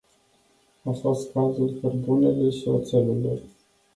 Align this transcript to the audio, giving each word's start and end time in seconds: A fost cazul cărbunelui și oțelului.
A 0.83 0.91
fost 0.91 1.31
cazul 1.31 1.77
cărbunelui 1.81 2.51
și 2.57 2.67
oțelului. 2.67 3.41